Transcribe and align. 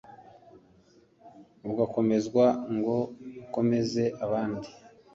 ugakomezwa 1.69 2.45
ngo 2.75 2.97
ukomeze 3.43 4.03
abandi 4.25 4.69